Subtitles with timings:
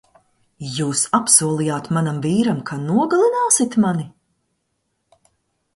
[0.77, 4.09] Jūs apsolījāt manam vīram, ka nogalināsit mani?